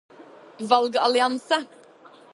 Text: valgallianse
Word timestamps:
valgallianse 0.71 1.55